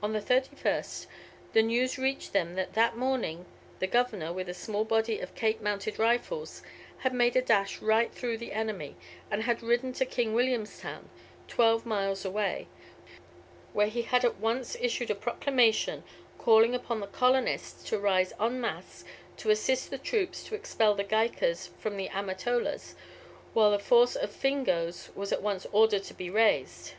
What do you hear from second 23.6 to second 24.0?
a